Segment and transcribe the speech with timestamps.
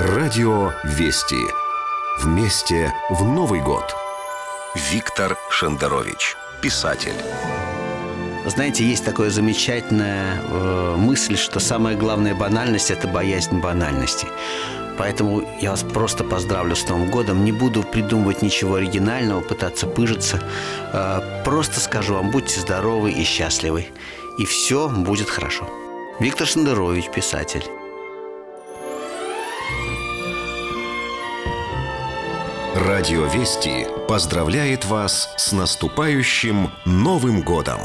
[0.00, 1.48] Радио Вести.
[2.20, 3.96] Вместе в Новый год.
[4.92, 7.16] Виктор Шендерович, писатель.
[8.46, 14.28] Знаете, есть такая замечательная э, мысль, что самая главная банальность– это боязнь банальности.
[14.98, 17.44] Поэтому я вас просто поздравлю с Новым годом.
[17.44, 20.40] Не буду придумывать ничего оригинального, пытаться пыжиться.
[20.92, 23.88] Э, просто скажу вам, будьте здоровы и счастливы.
[24.38, 25.68] И все будет хорошо.
[26.20, 27.64] Виктор Шендерович, писатель.
[32.78, 37.80] Радио Вести поздравляет вас с наступающим Новым годом!